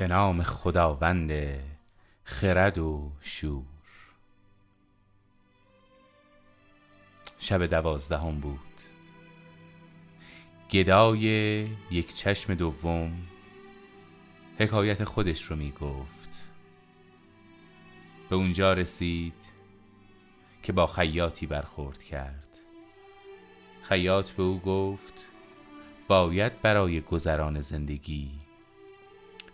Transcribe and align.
به 0.00 0.06
نام 0.06 0.42
خداوند 0.42 1.32
خرد 2.24 2.78
و 2.78 3.12
شور. 3.20 3.64
شب 7.38 7.66
دوازدهم 7.66 8.40
بود. 8.40 8.60
گدای 10.70 11.26
یک 11.90 12.14
چشم 12.14 12.54
دوم 12.54 13.12
حکایت 14.58 15.04
خودش 15.04 15.42
رو 15.42 15.56
می 15.56 15.70
گفت 15.70 16.50
به 18.30 18.36
اونجا 18.36 18.72
رسید 18.72 19.44
که 20.62 20.72
با 20.72 20.86
خیاطی 20.86 21.46
برخورد 21.46 22.02
کرد. 22.02 22.58
خیاط 23.82 24.30
به 24.30 24.42
او 24.42 24.60
گفت 24.60 25.24
باید 26.08 26.62
برای 26.62 27.00
گذران 27.00 27.60
زندگی 27.60 28.49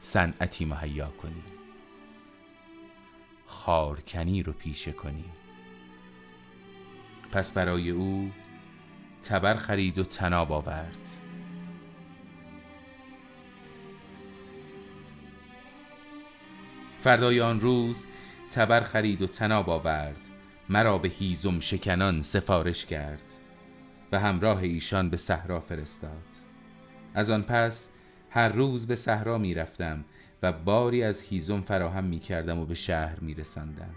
صنعتی 0.06 0.64
مهیا 0.64 1.08
کنی. 1.08 1.42
خارکنی 3.46 4.42
رو 4.42 4.52
پیشه 4.52 4.92
کنی. 4.92 5.24
پس 7.32 7.50
برای 7.50 7.90
او 7.90 8.30
تبر 9.22 9.56
خرید 9.56 9.98
و 9.98 10.04
تناب 10.04 10.52
آورد. 10.52 11.08
فردای 17.00 17.40
آن 17.40 17.60
روز 17.60 18.06
تبر 18.50 18.80
خرید 18.80 19.22
و 19.22 19.26
تناب 19.26 19.70
آورد. 19.70 20.28
مرا 20.68 20.98
به 20.98 21.08
هیزم 21.08 21.60
شکنان 21.60 22.20
سفارش 22.20 22.86
کرد 22.86 23.34
و 24.12 24.20
همراه 24.20 24.58
ایشان 24.62 25.10
به 25.10 25.16
صحرا 25.16 25.60
فرستاد. 25.60 26.26
از 27.14 27.30
آن 27.30 27.42
پس 27.42 27.90
هر 28.36 28.48
روز 28.48 28.86
به 28.86 28.96
صحرا 28.96 29.38
می 29.38 29.54
رفتم 29.54 30.04
و 30.42 30.52
باری 30.52 31.02
از 31.02 31.22
هیزم 31.22 31.60
فراهم 31.60 32.04
می 32.04 32.18
کردم 32.18 32.58
و 32.58 32.64
به 32.66 32.74
شهر 32.74 33.20
می 33.20 33.34
رسندم. 33.34 33.94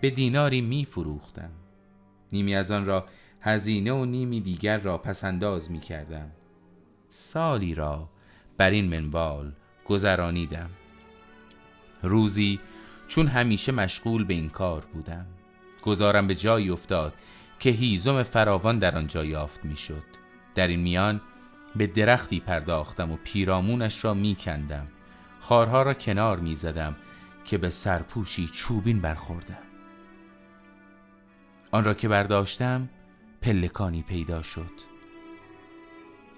به 0.00 0.10
دیناری 0.10 0.60
می 0.60 0.84
فروختم 0.84 1.50
نیمی 2.32 2.54
از 2.54 2.70
آن 2.70 2.86
را 2.86 3.06
هزینه 3.40 3.92
و 3.92 4.04
نیمی 4.04 4.40
دیگر 4.40 4.78
را 4.78 4.98
پسنداز 4.98 5.70
می 5.70 5.80
کردم 5.80 6.30
سالی 7.10 7.74
را 7.74 8.08
بر 8.56 8.70
این 8.70 8.88
منوال 8.88 9.52
گذرانیدم 9.84 10.70
روزی 12.02 12.60
چون 13.08 13.26
همیشه 13.26 13.72
مشغول 13.72 14.24
به 14.24 14.34
این 14.34 14.48
کار 14.48 14.84
بودم 14.92 15.26
گذارم 15.82 16.26
به 16.26 16.34
جایی 16.34 16.70
افتاد 16.70 17.14
که 17.58 17.70
هیزم 17.70 18.22
فراوان 18.22 18.78
در 18.78 18.98
آنجا 18.98 19.24
یافت 19.24 19.64
می‌شد. 19.64 20.04
در 20.54 20.68
این 20.68 20.80
میان 20.80 21.20
به 21.76 21.86
درختی 21.86 22.40
پرداختم 22.40 23.12
و 23.12 23.16
پیرامونش 23.24 24.04
را 24.04 24.14
می 24.14 24.36
کندم 24.40 24.86
خارها 25.40 25.82
را 25.82 25.94
کنار 25.94 26.40
می 26.40 26.54
زدم 26.54 26.96
که 27.44 27.58
به 27.58 27.70
سرپوشی 27.70 28.46
چوبین 28.46 29.00
برخوردم. 29.00 29.62
آن 31.72 31.84
را 31.84 31.94
که 31.94 32.08
برداشتم 32.08 32.88
پلکانی 33.42 34.02
پیدا 34.02 34.42
شد. 34.42 34.92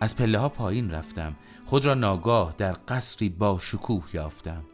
از 0.01 0.17
پله 0.17 0.39
ها 0.39 0.49
پایین 0.49 0.91
رفتم. 0.91 1.37
خود 1.65 1.87
را 1.87 1.95
ناگاه 1.95 2.55
در 2.59 2.77
قصری 2.89 3.29
با 3.29 3.59
شکوه 3.59 4.05
یافتم. 4.13 4.65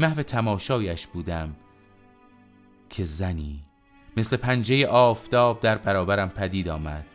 محو 0.00 0.22
تماشایش 0.22 1.06
بودم 1.06 1.56
که 2.88 3.04
زنی 3.04 3.64
مثل 4.16 4.36
پنجه 4.36 4.86
آفتاب 4.86 5.60
در 5.60 5.78
برابرم 5.78 6.28
پدید 6.28 6.68
آمد. 6.68 7.06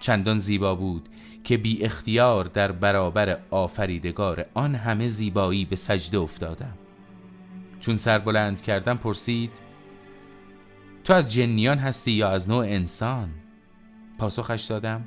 چندان 0.00 0.38
زیبا 0.38 0.74
بود 0.74 1.08
که 1.44 1.56
بی 1.56 1.84
اختیار 1.84 2.44
در 2.44 2.72
برابر 2.72 3.38
آفریدگار 3.50 4.46
آن 4.54 4.74
همه 4.74 5.08
زیبایی 5.08 5.64
به 5.64 5.76
سجده 5.76 6.18
افتادم. 6.18 6.78
چون 7.80 7.96
سر 7.96 8.18
بلند 8.18 8.60
کردم 8.60 8.96
پرسید 8.96 9.50
تو 11.04 11.12
از 11.12 11.32
جنیان 11.32 11.78
هستی 11.78 12.12
یا 12.12 12.28
از 12.28 12.48
نوع 12.48 12.64
انسان؟ 12.64 13.30
پاسخش 14.18 14.62
دادم 14.62 15.04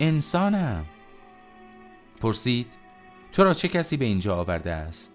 انسانم. 0.00 0.84
پرسید 2.20 2.66
تو 3.32 3.44
را 3.44 3.54
چه 3.54 3.68
کسی 3.68 3.96
به 3.96 4.04
اینجا 4.04 4.36
آورده 4.36 4.72
است؟ 4.72 5.12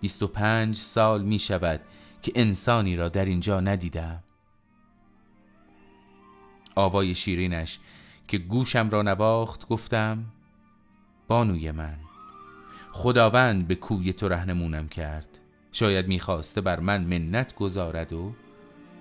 25 0.00 0.76
سال 0.76 1.22
می 1.22 1.38
شود 1.38 1.80
که 2.22 2.32
انسانی 2.34 2.96
را 2.96 3.08
در 3.08 3.24
اینجا 3.24 3.60
ندیدم. 3.60 4.22
آوای 6.74 7.14
شیرینش 7.14 7.78
که 8.28 8.38
گوشم 8.38 8.90
را 8.90 9.02
نواخت 9.02 9.68
گفتم 9.68 10.24
بانوی 11.28 11.70
من 11.70 11.96
خداوند 12.92 13.68
به 13.68 13.74
کوی 13.74 14.12
تو 14.12 14.28
رهنمونم 14.28 14.88
کرد. 14.88 15.28
شاید 15.72 16.08
می‌خواسته 16.08 16.60
بر 16.60 16.80
من 16.80 17.04
منت 17.04 17.54
گذارد 17.54 18.12
و 18.12 18.32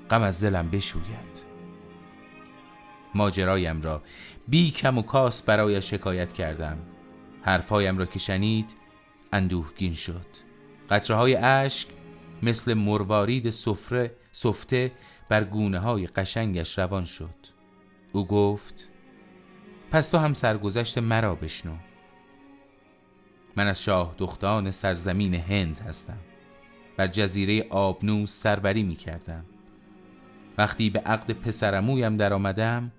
غم 0.09 0.21
از 0.21 0.43
دلم 0.43 0.69
بشوید. 0.69 1.45
ماجرایم 3.15 3.81
را 3.81 4.01
بی 4.47 4.71
کم 4.71 4.97
و 4.97 5.01
کاس 5.01 5.41
برای 5.41 5.81
شکایت 5.81 6.33
کردم. 6.33 6.77
حرفایم 7.41 7.97
را 7.97 8.05
که 8.05 8.19
شنید 8.19 8.75
اندوهگین 9.33 9.93
شد. 9.93 10.25
قطره 10.89 11.17
های 11.17 11.35
اشک 11.35 11.87
مثل 12.43 12.73
مروارید 12.73 13.49
سفره 13.49 14.15
سفته 14.31 14.91
بر 15.29 15.43
گونه 15.43 15.79
های 15.79 16.07
قشنگش 16.07 16.79
روان 16.79 17.05
شد. 17.05 17.35
او 18.11 18.27
گفت 18.27 18.89
پس 19.91 20.09
تو 20.09 20.17
هم 20.17 20.33
سرگذشت 20.33 20.97
مرا 20.97 21.35
بشنو. 21.35 21.75
من 23.55 23.67
از 23.67 23.83
شاه 23.83 24.15
دختان 24.17 24.71
سرزمین 24.71 25.33
هند 25.33 25.79
هستم. 25.79 26.17
بر 26.97 27.07
جزیره 27.07 27.67
آبنوس 27.69 28.41
سربری 28.41 28.83
می 28.83 28.95
کردم. 28.95 29.45
وقتی 30.57 30.89
به 30.89 30.99
عقد 30.99 31.31
پسرمویم 31.31 32.17
در 32.17 32.33
آمدم 32.33 32.91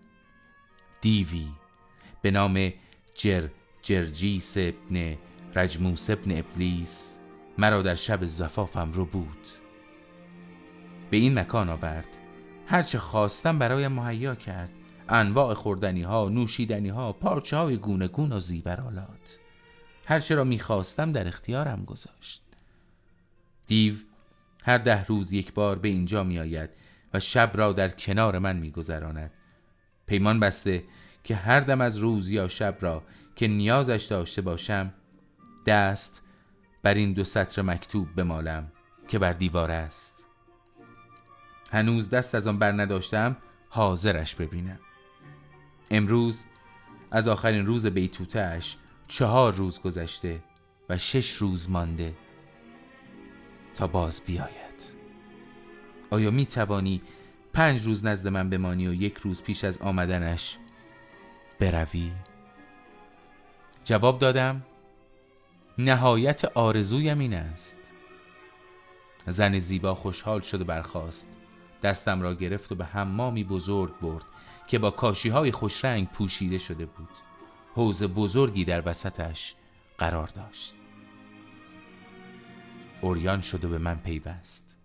دیوی 1.00 1.48
به 2.22 2.30
نام 2.30 2.72
جر 3.14 3.48
جرجیس 3.82 4.54
ابن 4.56 5.16
رجموس 5.54 6.10
ابن 6.10 6.38
ابلیس 6.38 7.18
مرا 7.58 7.82
در 7.82 7.94
شب 7.94 8.26
زفافم 8.26 8.92
رو 8.92 9.04
بود. 9.04 9.46
به 11.10 11.16
این 11.16 11.38
مکان 11.38 11.68
آورد. 11.68 12.18
هرچه 12.66 12.98
خواستم 12.98 13.58
برایم 13.58 13.92
مهیا 13.92 14.34
کرد. 14.34 14.70
انواع 15.08 15.54
خوردنی 15.54 16.02
ها 16.02 16.28
نوشیدنی 16.28 16.88
ها 16.88 17.12
پارچه 17.12 17.56
های 17.56 17.76
گونه 17.76 18.08
گون 18.08 18.32
و 18.32 18.40
زیورالات 18.40 19.38
هرچه 20.06 20.34
را 20.34 20.44
می‌خواستم 20.44 21.12
در 21.12 21.28
اختیارم 21.28 21.84
گذاشت. 21.84 22.42
دیو 23.66 23.94
هر 24.64 24.78
ده 24.78 25.04
روز 25.04 25.32
یک 25.32 25.52
بار 25.54 25.78
به 25.78 25.88
اینجا 25.88 26.24
می 26.24 26.38
آید 26.38 26.70
و 27.14 27.20
شب 27.20 27.50
را 27.54 27.72
در 27.72 27.88
کنار 27.88 28.38
من 28.38 28.56
میگذراند. 28.56 29.30
پیمان 30.06 30.40
بسته 30.40 30.84
که 31.24 31.34
هر 31.34 31.60
دم 31.60 31.80
از 31.80 31.96
روز 31.96 32.30
یا 32.30 32.48
شب 32.48 32.76
را 32.80 33.02
که 33.36 33.48
نیازش 33.48 34.06
داشته 34.10 34.42
باشم 34.42 34.92
دست 35.66 36.22
بر 36.82 36.94
این 36.94 37.12
دو 37.12 37.24
سطر 37.24 37.62
مکتوب 37.62 38.14
بمالم 38.16 38.72
که 39.08 39.18
بر 39.18 39.32
دیوار 39.32 39.70
است. 39.70 40.26
هنوز 41.70 42.10
دست 42.10 42.34
از 42.34 42.46
آن 42.46 42.58
بر 42.58 42.72
نداشتم 42.72 43.36
حاضرش 43.68 44.34
ببینم. 44.34 44.78
امروز 45.90 46.46
از 47.10 47.28
آخرین 47.28 47.66
روز 47.66 47.86
بیتوتش 47.86 48.76
چهار 49.08 49.52
روز 49.52 49.80
گذشته 49.80 50.40
و 50.88 50.98
شش 50.98 51.32
روز 51.32 51.70
مانده 51.70 52.14
تا 53.74 53.86
باز 53.86 54.22
بیاید. 54.26 54.84
آیا 56.10 56.30
می 56.30 56.46
توانی 56.46 57.02
پنج 57.52 57.82
روز 57.82 58.04
نزد 58.04 58.28
من 58.28 58.50
بمانی 58.50 58.88
و 58.88 58.94
یک 58.94 59.16
روز 59.16 59.42
پیش 59.42 59.64
از 59.64 59.78
آمدنش 59.78 60.58
بروی؟ 61.60 62.12
جواب 63.84 64.18
دادم 64.18 64.62
نهایت 65.78 66.44
آرزویم 66.44 67.18
این 67.18 67.34
است. 67.34 67.78
زن 69.26 69.58
زیبا 69.58 69.94
خوشحال 69.94 70.40
شد 70.40 70.60
و 70.60 70.64
برخاست. 70.64 71.28
دستم 71.82 72.22
را 72.22 72.34
گرفت 72.34 72.72
و 72.72 72.74
به 72.74 72.84
حمامی 72.84 73.44
بزرگ 73.44 73.98
برد 74.00 74.24
که 74.68 74.78
با 74.78 74.90
کاشی 74.90 75.28
های 75.28 75.52
خوشرنگ 75.52 76.08
پوشیده 76.08 76.58
شده 76.58 76.86
بود. 76.86 77.08
حوز 77.74 78.02
بزرگی 78.02 78.64
در 78.64 78.82
وسطش 78.88 79.54
قرار 79.98 80.26
داشت. 80.28 80.74
اوریان 83.00 83.40
شد 83.40 83.64
و 83.64 83.68
به 83.68 83.78
من 83.78 83.96
پیوست. 83.96 84.76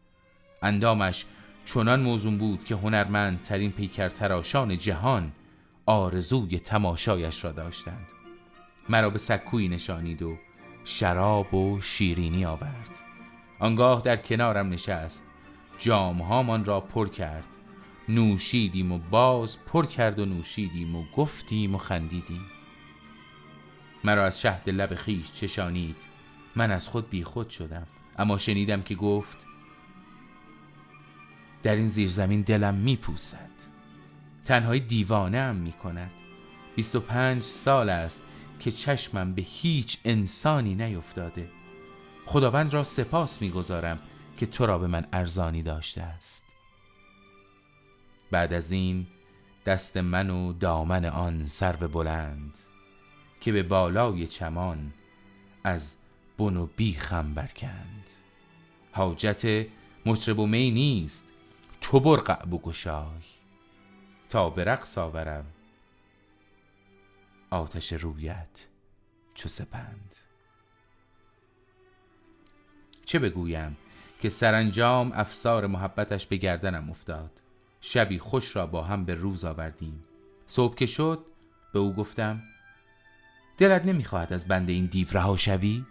اندامش 0.61 1.25
چنان 1.65 2.01
موزون 2.01 2.37
بود 2.37 2.65
که 2.65 2.75
هنرمند 2.75 3.41
ترین 3.41 3.71
پیکر 3.71 4.09
تراشان 4.09 4.77
جهان 4.77 5.31
آرزوی 5.85 6.59
تماشایش 6.59 7.43
را 7.43 7.51
داشتند. 7.51 8.07
مرا 8.89 9.09
به 9.09 9.17
سکوی 9.17 9.67
نشانید 9.67 10.21
و 10.21 10.37
شراب 10.83 11.53
و 11.53 11.81
شیرینی 11.81 12.45
آورد. 12.45 12.99
آنگاه 13.59 14.01
در 14.01 14.17
کنارم 14.17 14.69
نشست 14.69 15.25
جامهامان 15.83 16.65
را 16.65 16.80
پر 16.80 17.07
کرد. 17.07 17.44
نوشیدیم 18.09 18.91
و 18.91 18.97
باز 18.97 19.57
پر 19.65 19.85
کرد 19.85 20.19
و 20.19 20.25
نوشیدیم 20.25 20.95
و 20.95 21.03
گفتیم 21.15 21.75
و 21.75 21.77
خندیدیم. 21.77 22.45
مرا 24.03 24.25
از 24.25 24.41
شهد 24.41 24.69
لب 24.69 24.95
خیش 24.95 25.31
چشانید. 25.31 25.95
من 26.56 26.71
از 26.71 26.88
خود 26.88 27.09
بیخود 27.09 27.50
شدم. 27.50 27.88
اما 28.18 28.38
شنیدم 28.38 28.81
که 28.81 28.95
گفت 28.95 29.38
در 31.63 31.75
این 31.75 31.89
زیرزمین 31.89 32.41
دلم 32.41 32.75
میپوسد 32.75 33.50
تنهایی 34.45 34.81
دیوانه 34.81 35.41
هم 35.41 35.56
می 35.56 35.71
کند. 35.71 36.12
25 36.75 37.44
سال 37.44 37.89
است 37.89 38.24
که 38.59 38.71
چشمم 38.71 39.33
به 39.33 39.41
هیچ 39.41 39.97
انسانی 40.06 40.75
نیفتاده. 40.75 41.50
خداوند 42.25 42.74
را 42.74 42.83
سپاس 42.83 43.41
می‌گذارم 43.41 44.00
که 44.38 44.45
تو 44.45 44.65
را 44.65 44.77
به 44.80 44.88
من 44.88 45.07
ارزانی 45.13 45.63
داشته 45.63 46.01
است. 46.01 46.44
بعد 48.31 48.53
از 48.53 48.71
این 48.71 49.07
دست 49.65 49.97
من 49.97 50.30
و 50.30 50.53
دامن 50.53 51.06
آن 51.06 51.45
سرو 51.45 51.88
بلند 51.88 52.59
که 53.41 53.51
به 53.51 53.63
بالای 53.63 54.27
چمان 54.27 54.94
از 55.63 55.95
بن 56.38 56.57
و 56.57 56.65
بیخم 56.65 57.33
برکند. 57.33 58.09
حاجت 58.91 59.68
مطرب 60.06 60.39
و 60.39 60.47
می 60.47 60.71
نیست 60.71 61.27
تو 61.81 62.00
برقع 62.00 62.45
بگشای. 62.45 63.21
تا 64.29 64.50
به 64.50 64.63
رقص 64.63 64.97
آورم 64.97 65.45
آتش 67.50 67.94
رویت 67.94 68.68
چو 69.33 69.50
سپند. 69.50 70.15
چه 73.06 73.19
بگویم؟ 73.19 73.77
که 74.23 74.29
سرانجام 74.29 75.11
افسار 75.15 75.67
محبتش 75.67 76.27
به 76.27 76.37
گردنم 76.37 76.89
افتاد. 76.89 77.41
شبی 77.81 78.19
خوش 78.19 78.55
را 78.55 78.67
با 78.67 78.83
هم 78.83 79.05
به 79.05 79.15
روز 79.15 79.45
آوردیم. 79.45 80.03
صبح 80.47 80.75
که 80.75 80.85
شد 80.85 81.25
به 81.73 81.79
او 81.79 81.93
گفتم 81.93 82.43
دلت 83.57 83.85
نمی‌خواهد 83.85 84.33
از 84.33 84.47
بند 84.47 84.69
این 84.69 84.85
دیو 84.85 85.07
رها 85.11 85.35
شوی؟ 85.35 85.85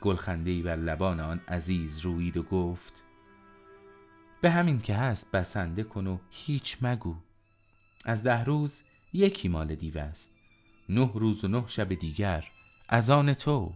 گلخندهای 0.00 0.62
بر 0.62 0.76
لبان 0.76 1.20
آن 1.20 1.40
عزیز 1.48 2.00
روید 2.00 2.36
و 2.36 2.42
گفت 2.42 3.04
به 4.40 4.50
همین 4.50 4.80
که 4.80 4.94
هست 4.94 5.30
بسنده 5.30 5.82
کن 5.82 6.06
و 6.06 6.18
هیچ 6.30 6.76
مگو. 6.82 7.16
از 8.04 8.22
ده 8.22 8.44
روز 8.44 8.82
یکی 9.12 9.48
مال 9.48 9.74
دیو 9.74 9.98
است. 9.98 10.34
نه 10.88 11.10
روز 11.14 11.44
و 11.44 11.48
نه 11.48 11.64
شب 11.66 11.94
دیگر 11.94 12.44
از 12.88 13.10
آن 13.10 13.34
تو. 13.34 13.72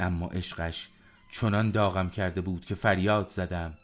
اما 0.00 0.26
عشقش 0.26 0.88
چنان 1.30 1.70
داغم 1.70 2.10
کرده 2.10 2.40
بود 2.40 2.64
که 2.64 2.74
فریاد 2.74 3.28
زدم. 3.28 3.74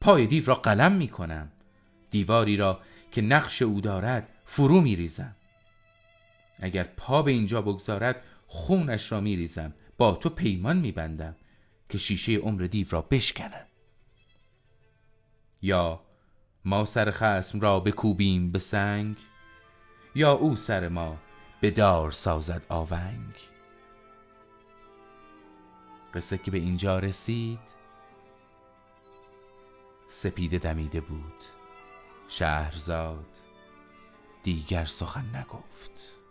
پای 0.00 0.26
دیو 0.26 0.46
را 0.46 0.54
قلم 0.54 0.92
می 0.92 1.08
کنم 1.08 1.52
دیواری 2.10 2.56
را 2.56 2.80
که 3.12 3.22
نقش 3.22 3.62
او 3.62 3.80
دارد 3.80 4.28
فرو 4.44 4.80
می 4.80 4.96
ریزم 4.96 5.36
اگر 6.60 6.84
پا 6.84 7.22
به 7.22 7.30
اینجا 7.30 7.62
بگذارد 7.62 8.22
خونش 8.46 9.12
را 9.12 9.20
می 9.20 9.36
ریزم 9.36 9.74
با 9.98 10.12
تو 10.12 10.28
پیمان 10.28 10.76
می 10.76 10.92
بندم 10.92 11.36
که 11.88 11.98
شیشه 11.98 12.36
عمر 12.36 12.62
دیو 12.62 12.86
را 12.90 13.02
بشکنم. 13.02 13.66
یا 15.62 16.00
ما 16.64 16.84
سر 16.84 17.10
خسم 17.10 17.60
را 17.60 17.80
بکوبیم 17.80 18.52
به 18.52 18.58
سنگ 18.58 19.16
یا 20.14 20.32
او 20.32 20.56
سر 20.56 20.88
ما 20.88 21.18
به 21.60 21.70
دار 21.70 22.10
سازد 22.10 22.62
آونگ. 22.68 23.53
قصه 26.14 26.38
که 26.38 26.50
به 26.50 26.58
اینجا 26.58 26.98
رسید 26.98 27.74
سپیده 30.08 30.58
دمیده 30.58 31.00
بود. 31.00 31.44
شهرزاد 32.28 33.38
دیگر 34.42 34.84
سخن 34.84 35.36
نگفت. 35.36 36.23